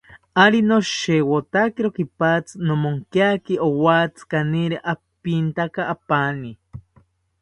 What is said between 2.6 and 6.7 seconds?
nomonkiaki owatzi kaniri apintaka apani